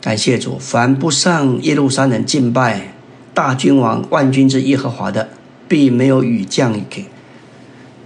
[0.01, 2.93] 感谢主，凡不上耶路撒冷敬拜
[3.33, 5.29] 大君王万军之耶和华的。
[5.65, 7.05] 并没有雨降给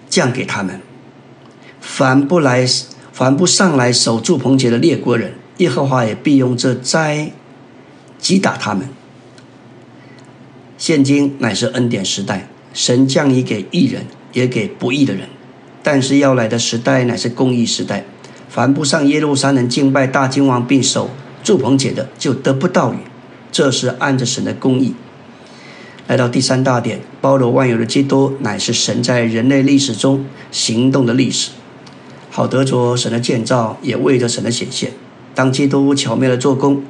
[0.08, 0.80] 降给他们，
[1.82, 2.66] 凡不来
[3.12, 7.32] 凡不上来守住棚节的列国人，耶和华也必用这灾
[8.20, 8.88] 击打他们。
[10.78, 15.28] 现今乃是恩典时代，神降以给义人，也给不义的人。
[15.82, 18.06] 但是要来的时代乃是公义时代，
[18.48, 21.10] 凡不上耶路撒冷敬拜大君王并守
[21.44, 22.98] 住棚节的，就得不到雨。
[23.52, 24.94] 这是按着神的公义。
[26.06, 31.50] 来到第三大点，包罗万有的基督乃是神在人类历史中行动的历史，
[32.30, 34.92] 好得着神的建造，也为着神的显现。
[35.34, 36.84] 当基督巧妙的做工，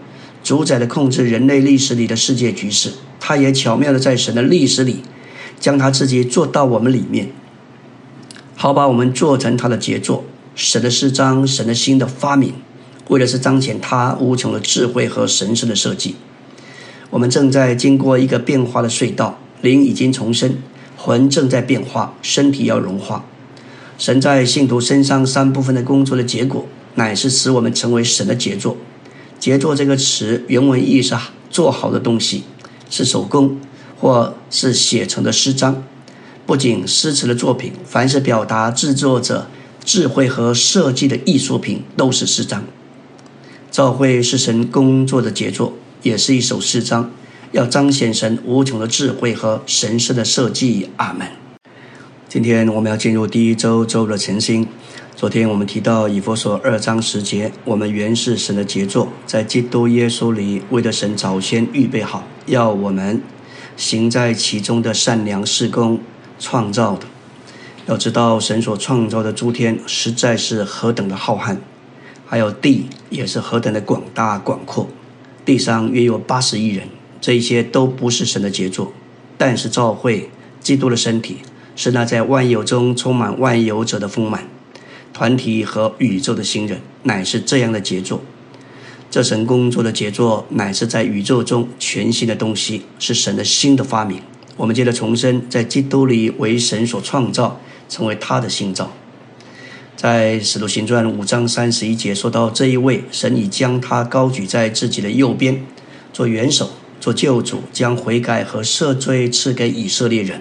[0.44, 5.02] 主宰的控制人类历史里的世界局势，他也巧妙的在神的历史里，
[5.60, 7.32] 将他自己做到我们里面，
[8.56, 10.24] 好把我们做成他的杰作。
[10.56, 12.54] 神的诗章，神的新的发明，
[13.10, 16.16] 为的是彰显他无穷的智慧和神圣的设计。
[17.12, 20.58] 我们正在经过一个变化的隧道，灵已经重生，
[20.98, 23.24] 魂正在变化，身体要融化。
[23.98, 28.78] 神在信徒身上三部分的工作的结果，乃是使我们成为神的杰作。
[29.40, 31.16] 杰作这个词原文意是
[31.52, 32.44] 做好的东西，
[32.90, 33.60] 是手工
[34.00, 35.84] 或是写成的诗章。
[36.46, 39.48] 不仅诗词的作品，凡是表达制作者
[39.84, 42.64] 智慧和设计的艺术品，都是诗章。
[43.70, 45.74] 教会是神工作的杰作。
[46.04, 47.12] 也是一首诗章，
[47.52, 50.90] 要彰显神无穷的智慧和神圣的设计。
[50.98, 51.28] 阿门。
[52.30, 54.66] 今天我们要进入第一周周的晨星。
[55.18, 63.20] 昨天我们提到以佛所二章十节，我们原是神的杰作，在基督耶稣里，为的神早先预备好，要我们
[63.76, 66.00] 行在其中的善良事工
[66.38, 67.08] 创造的。
[67.88, 71.58] 要知道神所创造的诸天实在是何等的浩瀚，
[72.28, 74.88] 还有地也是何等的广大广阔。
[75.44, 78.94] 地上约有八十亿人，这一些都不是神的杰作，
[79.36, 81.38] 但是教会基督的身体
[81.76, 84.48] 是那在万有中充满万有者的丰满
[85.18, 88.22] 团体和宇宙的新人，乃是这样的杰作。
[89.10, 94.22] 这神工作的杰作，乃是在宇宙中全新的东西，是神的新的发明。
[94.58, 98.94] 我们接着重申，在基督里为神所创造，成为他的新造。
[99.96, 105.66] 在使徒行传五章三十一节说到，这一位神已将他高举在自己的右边，
[106.14, 110.40] 做元首，做救主，将悔改和赦罪赐给以色列人。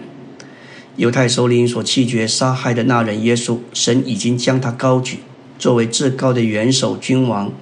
[0.96, 5.18] 犹太首领所弃绝杀害的那人耶稣，神已经将他高举，
[5.58, 7.52] 作为至高的元首、君王、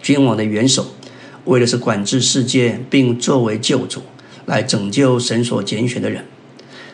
[0.00, 0.94] 君王的元首，
[1.46, 4.02] 为的是管制世界，并作为救主，
[4.46, 6.24] 来拯救神所拣选的人。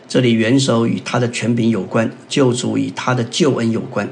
[0.09, 4.09] 这里元首与他的权柄有关，救主与他的救恩有关。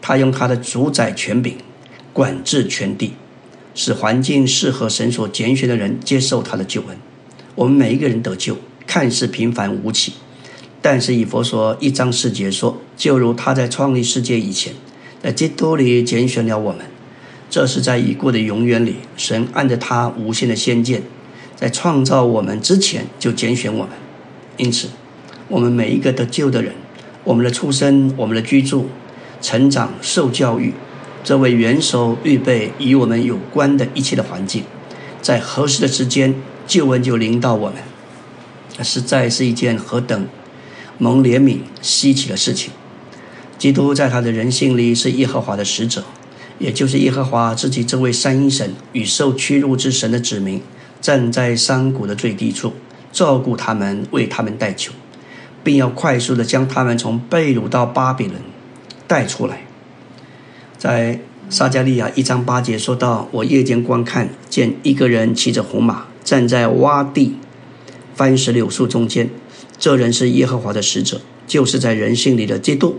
[0.00, 1.58] 他用他的主宰权柄
[2.14, 3.12] 管制全地，
[3.74, 6.96] 使环境适合神所拣选的人接受他的救恩。
[7.54, 10.14] 我们每一个人得救，看似平凡无奇，
[10.88, 14.72] 但是以佛说一章四节说，就如他在创立世界以前，
[15.20, 16.86] 在基督里拣选了我们，
[17.50, 21.02] 这是在已过的永远里，神按着他无限的先见，
[21.56, 23.88] 在创造我们之前就拣选我们。
[24.58, 24.90] 因此，
[25.48, 26.72] 我们每一个得救的人，
[27.24, 28.88] 我们的出生、我们的居住、
[29.42, 30.72] 成长、受教育，
[31.24, 34.62] 这位元首预备与我们有关的一切的环境，
[35.20, 37.82] 在合适的时间，救恩就临到我们。
[38.84, 40.28] 实在是一件何等
[40.98, 42.70] 蒙怜悯、稀奇的事情！
[43.58, 46.04] 基督在他的人性里是耶和华的使者，
[46.58, 50.60] 也就是耶和华自己这位三一神与受屈辱之神的子民，
[51.00, 52.74] 站在山谷的最低处，
[53.12, 54.92] 照顾他们，为他们代求，
[55.64, 58.40] 并要快速的将他们从贝鲁到巴比伦
[59.06, 59.66] 带出来。
[60.76, 67.36] 在撒加利亚一章八节说到：“我夜间观看，见一个人骑着红马，站在洼地
[68.14, 69.30] 番石榴树中间，
[69.78, 72.96] 这人是耶和华的使者，就是在人性里的基督。”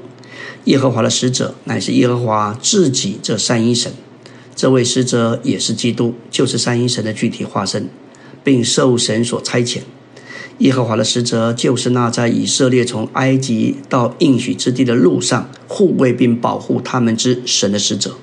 [0.66, 3.92] 耶和华的使者乃是耶和华自己这三一神，
[4.54, 7.90] 这位使者也是基督，就是三一神的具体化身，
[8.44, 9.80] 并受神所差遣。
[10.58, 18.18] 耶和华的使者就是那在以色列从埃及到应许之地的路上护卫并保护他们之神的使者。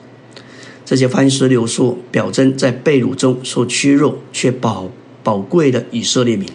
[0.84, 4.90] 这些番石榴树表征在被掳中所屈辱却宝
[5.22, 6.46] 宝贵的以色列民。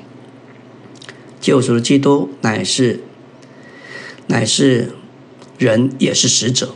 [1.39, 2.99] 救赎的基督乃是
[4.27, 4.91] 乃是。
[5.57, 6.69] 人也是使者，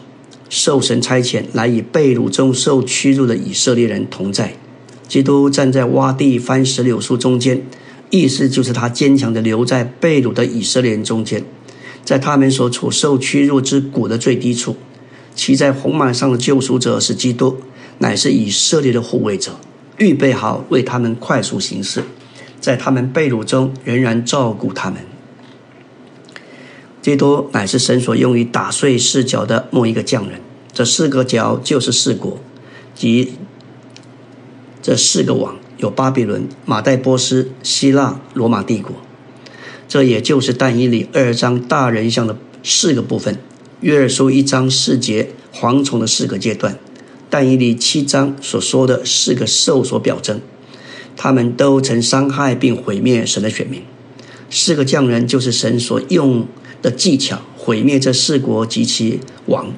[0.50, 4.58] 受神差遣来与被掳中受屈辱的以色列人同在。
[5.08, 7.66] 基督站在洼地番石榴树中间，
[8.10, 11.46] 意思就是他坚强的留在被掳的以色列人中间，
[12.04, 14.76] 在他们所处受屈辱之谷的最低处。
[15.34, 17.56] 骑在红马上的救赎者是基督，
[18.00, 19.58] 乃是以色列的护卫者，
[19.98, 22.04] 预备好为他们快速行事，
[22.64, 25.02] 在他们被掳中仍然照顾他们。
[27.02, 30.40] 基督乃是神所用于打碎四角的某一个匠人，
[30.72, 32.40] 这四个角就是四国，
[32.96, 33.34] 即
[34.82, 38.94] 这四个王，有巴比伦、马代波斯、希腊、罗马帝国。
[39.90, 43.38] 这也就是但以理二章大人像的四个部分，
[43.82, 46.80] 约尔书一章四节蝗虫的四个阶段，
[47.30, 50.40] 但以理七章所说的四个兽所表征，
[51.16, 53.82] 他们都曾伤害并毁灭神的选民。
[54.50, 56.48] 四个匠人就是神所用。
[56.84, 59.72] 的技巧毁灭这四国及其王，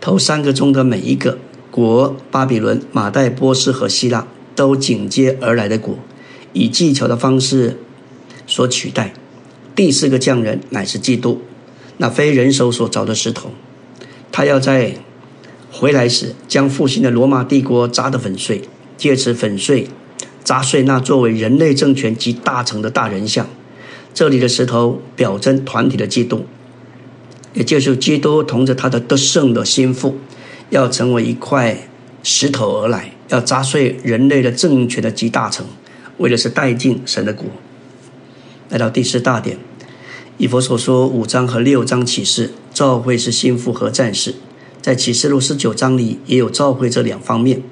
[0.00, 1.38] 头三个中的每一个
[1.72, 5.98] 国——巴比伦、马代波斯和希腊，都紧接而来的国，
[6.52, 7.80] 以技巧的方式
[8.46, 9.12] 所取代。
[9.74, 11.42] 第四个匠人乃是基督，
[11.96, 13.50] 那非人手所凿的石头，
[14.30, 14.94] 他要在
[15.72, 18.62] 回来时将复兴的罗马帝国砸得粉碎，
[18.96, 19.88] 借此粉碎、
[20.44, 23.46] 砸碎那作为人类政权及大成的大人像。
[24.12, 26.44] 这里的石头表征团体的基督，
[27.54, 30.18] 也就是基督同着他的得胜的心腹，
[30.70, 31.88] 要成为一块
[32.22, 35.64] 石头而来，要砸碎人类的政权的集大成，
[36.18, 37.46] 为的是带进神的国。
[38.68, 39.56] 来到第四大点，
[40.38, 44.34] 以佛所说五章和六章启示，召会是心腹和战士，
[44.82, 47.62] 在启示录十九章里也有召会这两方面。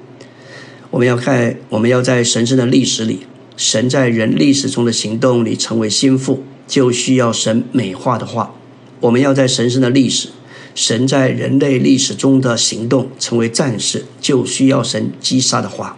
[0.91, 3.19] 我们要看，我们要在神圣的历史里。
[3.55, 8.55] 神在人历史中的行动里成为心腹，就需要神美化的话。
[9.01, 10.29] 我们要在神圣的历史，
[10.73, 15.97] 神在人类历史中的行动成为战士，就需要神击杀的话。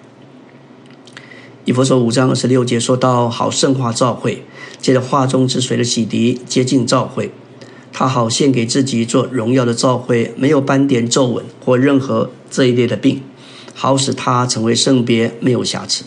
[1.63, 4.43] 以弗所五章二十六节说到：“好圣化召会，
[4.82, 7.32] 借着画中之水的洗涤，接近召会。
[7.93, 13.21] 他好献给自己做荣耀的召会，没有斑点、皱纹或任何这一类的病，
[13.82, 16.04] 好使他成为圣别，没有瑕疵。”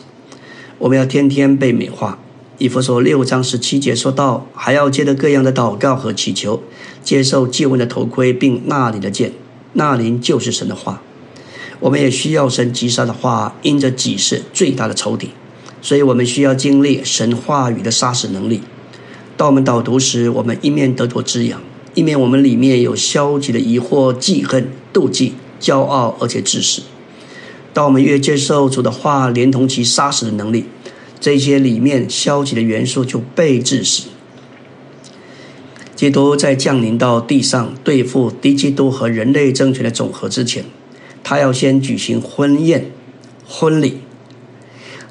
[0.78, 2.20] 我们要天天被美化。
[2.58, 6.62] 以弗所六章十七节说到，还要接着各样的祷告和祈求，
[7.02, 9.32] 接受祭文的头盔，并纳灵的剑。
[9.72, 11.02] 纳灵就是神的话。
[11.80, 15.30] 我们也需要神击杀的话，因着己是最大的仇敌，
[15.82, 18.60] 所以我们需要经历神话语的杀死能力。
[19.36, 21.60] 当我们导读时，我们一面得着滋养，
[21.94, 26.82] 一面我们里面有消极的疑惑、记恨、妒忌、骄傲，而且自私。
[27.74, 30.64] 当我们越接受主的话，连同其杀死的能力，
[31.20, 34.04] 这些里面消极的元素就被致死。
[35.96, 40.64] 基督在降临到地上对付敌基督和人类政权的总和之前，
[41.24, 42.92] 他要先举行婚宴、
[43.48, 43.98] 婚礼，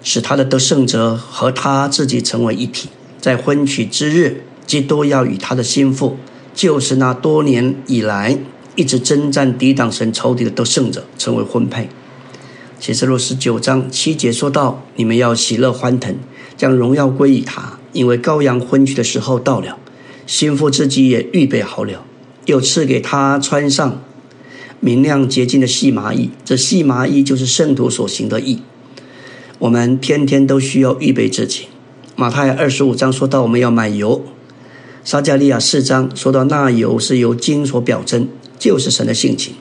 [0.01, 2.89] 使他的得胜者和他自己成为一体。
[3.19, 6.17] 在婚娶之日，基督要与他的心腹，
[6.53, 8.37] 就是那多年以来
[8.75, 11.89] 一直征战抵挡神仇敌的得胜者，成为婚配。
[12.83, 16.17] 启示录十九章七节说到：“你们要喜乐欢腾，
[16.57, 19.77] 将荣耀归于他，因为羔羊婚娶的时候到了，
[20.27, 22.03] 心腹自己也预备好了，
[22.45, 24.03] 又赐给他穿上
[24.81, 26.29] 明亮洁净的细麻衣。
[26.43, 28.61] 这细麻衣就是圣徒所行的义。
[29.59, 31.67] 我们天天都需要预备自己。
[32.17, 34.21] 马太二十五章说到我们要买油。
[35.05, 38.27] 撒加利亚四章说到那油是由金所表征，
[38.59, 39.53] 就是神的性情。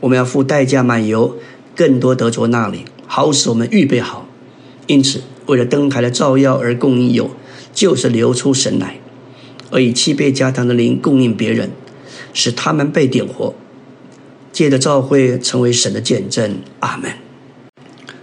[0.00, 1.36] 我们要付代价买油，
[1.74, 4.26] 更多得着那里，好使我们预备好。
[4.86, 7.30] 因此，为了灯台的照耀而供应有，
[7.72, 8.96] 就是流出神来。
[9.70, 11.70] 而以七倍加糖的灵供应别人，
[12.32, 13.54] 使他们被点活，
[14.52, 16.58] 借着召会成为神的见证。
[16.80, 17.12] 阿门。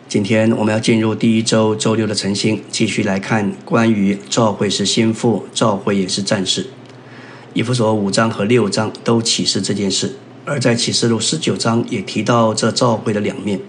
[0.10, 6.68] 今天我们要进入第一周周六的晨星，继续来看关于召会是心腹，召会也是战士。
[7.54, 10.16] 以弗所五章和六章都启示这件事，
[10.48, 13.60] 而在启示录十九章也提到这召会的两面。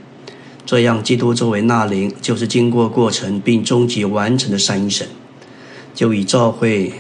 [0.65, 5.09] 这样，基督作为那灵，就是经过过程并终极完成的三一神，
[5.93, 6.93] 就以召会。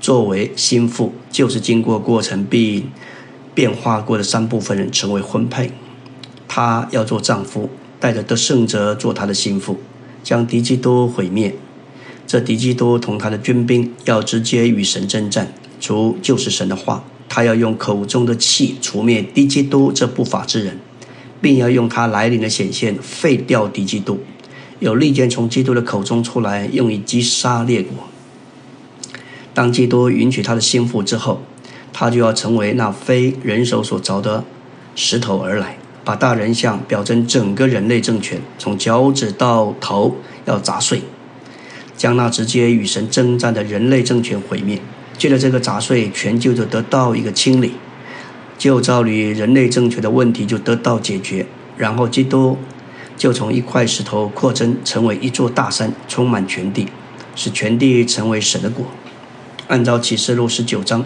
[0.00, 2.90] 作为心腹，就是经过过程并
[3.54, 5.70] 变化过的三部分人成为婚配。
[6.48, 7.70] 他要做丈夫，
[8.00, 9.78] 带着得胜者做他的心腹，
[10.24, 11.54] 将敌基督毁灭。
[12.26, 15.54] 这敌基督同他的军兵要直接与神征战。
[15.78, 17.04] 主就是神的话，
[17.34, 20.78] 他要用口中的气除灭敌基督这不法之人，
[21.40, 24.20] 并要用他来临的显现废掉敌基督。
[24.80, 27.96] 有利剑从基督的口中出来，用以击杀列国。
[29.54, 31.40] 当基督允许他的心腹之后，
[31.90, 34.44] 他就要成为那非人手所凿的
[34.94, 41.00] 石头而来，把大人像表征整个人类政权，从脚趾到头要砸碎，
[41.96, 44.78] 将那直接与神征战的人类政权毁灭。
[45.16, 47.72] 借着这个杂碎，全就就得到一个清理，
[48.58, 51.46] 就照理人类政权的问题就得到解决。
[51.76, 52.58] 然后基督
[53.16, 56.88] 就从一块石头扩增成为一座大山，充满全地，
[57.34, 58.86] 使全地成为神的国。
[59.68, 61.04] 按照启示录十九章，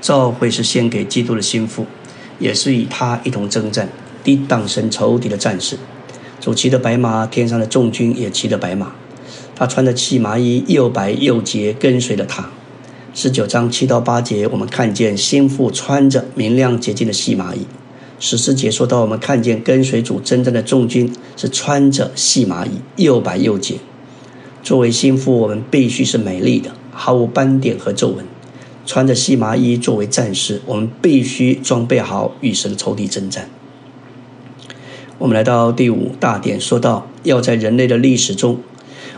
[0.00, 1.86] 召会是献给基督的心腹，
[2.38, 3.88] 也是与他一同征战，
[4.24, 5.78] 抵挡神仇敌的战士。
[6.40, 8.92] 主骑的白马，天上的众军也骑着白马。
[9.54, 12.48] 他穿着细麻衣，又白又洁，跟随着他。
[13.20, 17.66] 十九章七到八节，我们看见心腹穿着明亮洁净的细麻衣。
[18.20, 23.74] 十四节说到，我们看见跟随主征战的众军是穿着细麻衣，又白又洁。
[24.62, 26.70] 作为心腹，我们必须是美丽的。
[26.92, 28.24] 毫无斑点和皱纹，
[28.86, 33.50] 穿着细麻衣作为战士，我们必须装备好与神的仇敌征战。
[35.18, 38.60] 我们来到第五大点，说到要在人类的历史中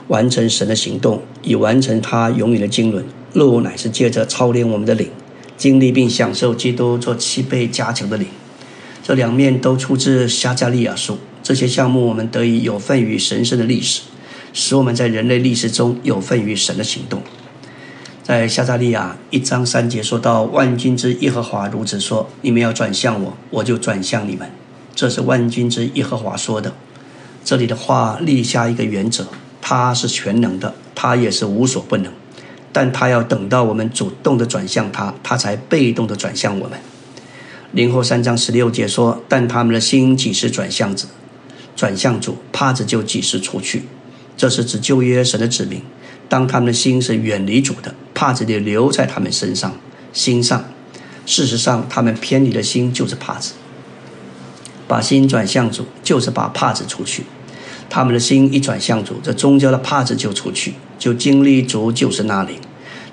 [0.09, 3.05] 完成神的行动，以完成他永远的经纶。
[3.33, 5.09] 路乃是借着操练我们的灵，
[5.57, 8.27] 经历并享受基督做七倍加强的灵。
[9.03, 11.19] 这两面都出自撒加利亚书。
[11.43, 14.03] 这些项目我们得以有份于神圣的历史，
[14.53, 17.23] 使我们在人类历史中有份于神的行动。
[18.23, 24.49] 在撒加利亚一章三节说到：“万军之耶和华如此说：你们要转向我，我就转向你们。”
[24.95, 26.75] 这是万军之耶和华说的。
[27.45, 29.27] 这里的话立下一个原则：
[29.61, 32.13] 他是全能的，他也是无所不能，
[32.73, 36.79] 但他要等到我们主动的转向他，他才被动的转向我们。
[37.73, 41.07] 灵后三章十六节说：“但他们的心几时转向子，
[41.77, 43.85] 转向主，帕子就几时出去。”
[44.37, 45.83] 这是指旧约神的指明。
[46.29, 49.75] 当他们的心是远离主的，帕子就留在他们身上、
[50.13, 50.65] 心上。
[51.27, 53.53] 事实上，他们偏离的心就是帕子。
[54.89, 57.25] 把心转向主，就是把帕子出去。
[57.89, 62.55] 他们的心一转向主，这宗教的帕子就出去，就经历主就是那灵。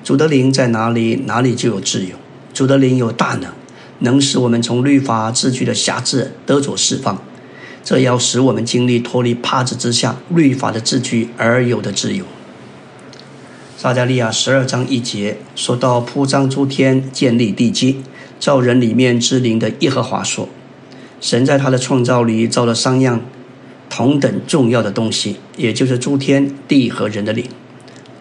[0.03, 2.11] 主的灵在哪里，哪里就有自由。
[2.53, 3.51] 主的灵有大能，
[3.99, 7.19] 能使我们从律法秩序的辖制得着释放。
[7.83, 12.25] 这要使我们经历脱离帕子之下律法的秩序而有的自由。
[13.77, 18.01] 撒加利亚十二章一节说到铺张诸天、建立地基、
[18.39, 20.49] 造人里面之灵的耶和华说
[21.21, 23.21] ：“神在他的创造里造了三样
[23.89, 27.45] 同等重要的东西，也就是诸天、地和人的灵。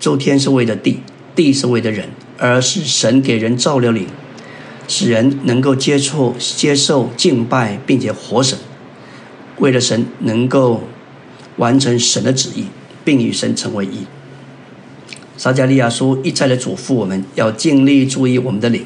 [0.06, 1.00] 周天是为了地，
[1.34, 4.06] 地是为了人，而是神给人造了灵，
[4.86, 8.56] 使人能够接触、接受、敬拜，并且活神，
[9.58, 10.84] 为了神能够
[11.56, 12.66] 完成神的旨意，
[13.04, 14.06] 并与神成为一。”
[15.36, 18.84] 撒加利亚书一再的嘱咐我们要尽力注意我们的灵，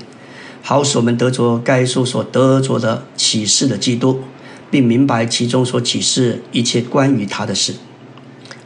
[0.62, 4.20] 好使我们得着该书所得着的启示的基督，
[4.70, 7.74] 并明白其中所启示一切关于他的事。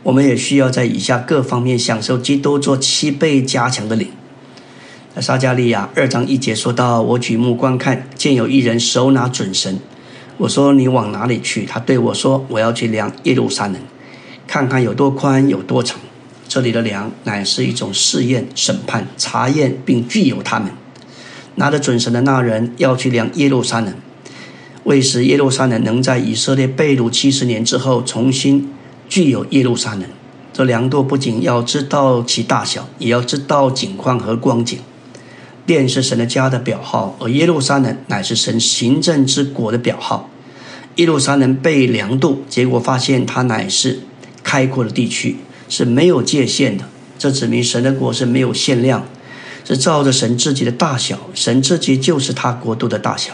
[0.04, 4.08] 我们也需要在以下各方面享受基督做七倍加强的灵。
[5.14, 9.78] 在撒加利亚二章一节说到：“我举目观看，见有一人手拿准绳。
[10.36, 11.64] 我说：你往哪里去？
[11.64, 13.76] 他对我说：我要去量耶路撒冷，
[14.46, 15.98] 看看有多宽，有多长。”
[16.46, 20.70] 这里的量乃是一种试验、审判、查验，并具有他们。
[21.54, 23.94] 拿着准绳的那人要去量耶路撒冷。
[24.82, 28.68] 为使耶路撒冷能在以色列被掳七十年之后重新
[29.08, 30.04] 具有耶路撒冷。
[30.52, 34.78] 这量度不仅要知道其大小，也要知道景况和光景。
[35.66, 40.30] 殿是神的家的表号，而耶路撒冷乃是神行政之国的表号。
[40.96, 44.00] 耶路撒冷被量度，结果发现它乃是
[44.44, 45.38] 开阔的地区，
[45.68, 46.84] 是没有界限的。
[47.18, 49.06] 这指明神的国是没有限量，
[49.64, 53.32] 是照着神自己的大小，神自己就是他国度的大小。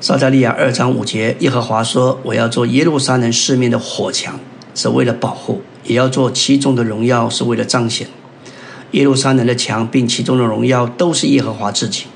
[0.00, 4.40] 撒加利亚二章五节，耶和华说：“我要做耶路撒冷四面的火墙，
[4.74, 8.08] 是为了保护；也要做其中的荣耀，是为了彰显。
[8.92, 12.06] 耶路撒冷的墙并其中的荣耀，都是耶和华自己。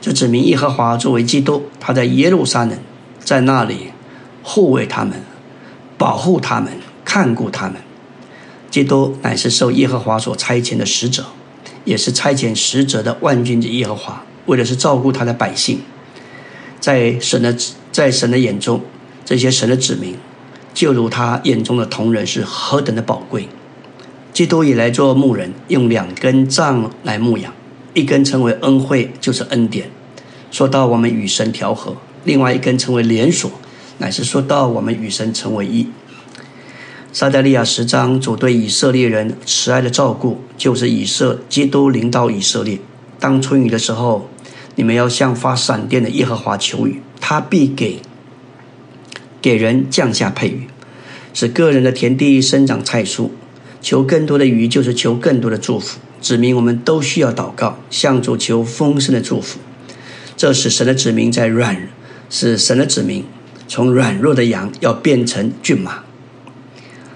[0.00, 2.76] 这指明耶和华作为基督，他在耶路撒冷，
[3.20, 3.92] 在那里
[4.42, 5.22] 护卫他们，
[5.96, 6.72] 保护他们，
[7.04, 7.76] 看顾他们。
[8.72, 11.26] 基督乃是受耶和华所差遣的使者，
[11.84, 15.80] 也是差遣使者的万军之耶和华，为的是照顾他的百姓。”
[16.80, 17.54] 在神的
[17.92, 18.80] 在神的眼中，
[19.24, 20.16] 这些神的子民，
[20.72, 23.46] 就如他眼中的同人是何等的宝贵。
[24.32, 27.52] 基督以来做牧人，用两根杖来牧养，
[27.92, 29.90] 一根称为恩惠，就是恩典，
[30.50, 31.92] 说到我们与神调和；
[32.24, 33.50] 另外一根称为连锁，
[33.98, 35.86] 乃是说到我们与神成为一。
[37.12, 42.78] 撒加利亚十章主对以色列人慈爱的照顾，就是以色基督领导以色列。
[43.18, 44.30] 当春雨的时候。
[44.80, 48.00] 你们要向发闪电的耶和华求雨，他必给
[49.42, 50.68] 给人降下配雨，
[51.34, 53.28] 使个人的田地生长菜蔬。
[53.82, 59.58] 求更多的雨，就是求更多的祝福，指明我们都需要祷告，向主求丰盛的祝福。
[60.34, 61.86] 这使神的子民在软，
[62.30, 63.26] 使神的子民
[63.68, 66.04] 从软弱的羊要变成骏马。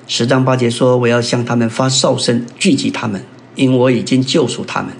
[0.07, 4.93] 十章八节说：“我要向他们发哨声，聚集他们，因我已经救赎他们，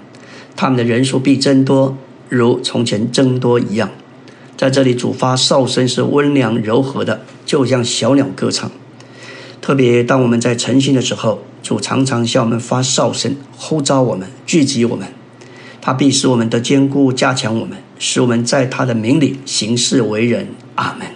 [0.55, 1.95] 他们的人数必增多。”
[2.35, 3.89] 如从前增多一样，
[4.57, 8.69] 在这里主发哨声是温良柔和的，就像小鸟歌唱。
[9.61, 15.07] 特别当我们在晨兴的时候，主常常向我们发哨声，呼召我们，聚集我们。
[15.81, 20.47] 他必使我们的坚固，加强我们，使我们在他的名里行事为人。
[20.75, 21.14] 阿门。